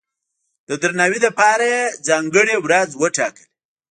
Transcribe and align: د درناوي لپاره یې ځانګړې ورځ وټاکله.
د 0.67 0.69
درناوي 0.81 1.19
لپاره 1.27 1.63
یې 1.73 1.81
ځانګړې 2.07 2.55
ورځ 2.65 2.89
وټاکله. 3.01 3.47